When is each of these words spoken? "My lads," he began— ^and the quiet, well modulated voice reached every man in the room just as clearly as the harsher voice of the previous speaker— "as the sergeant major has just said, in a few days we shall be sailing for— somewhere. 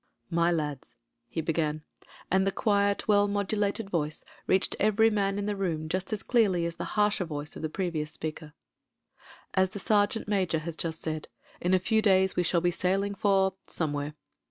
"My 0.31 0.51
lads," 0.51 0.95
he 1.27 1.41
began— 1.41 1.83
^and 2.31 2.43
the 2.43 2.51
quiet, 2.51 3.07
well 3.07 3.27
modulated 3.27 3.91
voice 3.91 4.25
reached 4.47 4.75
every 4.79 5.11
man 5.11 5.37
in 5.37 5.45
the 5.45 5.55
room 5.55 5.87
just 5.87 6.11
as 6.11 6.23
clearly 6.23 6.65
as 6.65 6.77
the 6.77 6.83
harsher 6.97 7.23
voice 7.23 7.55
of 7.55 7.61
the 7.61 7.69
previous 7.69 8.11
speaker— 8.11 8.53
"as 9.53 9.69
the 9.69 9.77
sergeant 9.79 10.27
major 10.27 10.57
has 10.57 10.75
just 10.75 11.01
said, 11.01 11.27
in 11.61 11.75
a 11.75 11.79
few 11.79 12.01
days 12.01 12.35
we 12.35 12.41
shall 12.41 12.61
be 12.61 12.71
sailing 12.71 13.13
for— 13.13 13.53
somewhere. 13.67 14.15